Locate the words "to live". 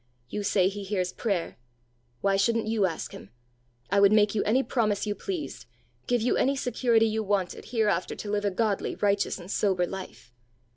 8.15-8.43